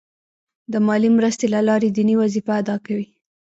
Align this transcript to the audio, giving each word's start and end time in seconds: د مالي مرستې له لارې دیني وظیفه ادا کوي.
د 0.71 0.73
مالي 0.87 1.09
مرستې 1.17 1.45
له 1.53 1.59
لارې 1.67 1.89
دیني 1.95 2.15
وظیفه 2.21 2.51
ادا 2.61 2.75
کوي. 2.85 3.07